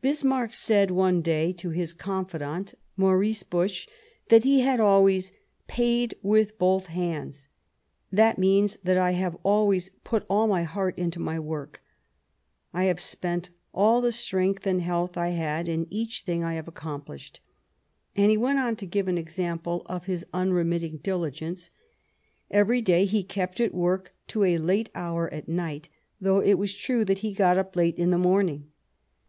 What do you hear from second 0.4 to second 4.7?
said one day to his confidant, Maurice Busch, tliat he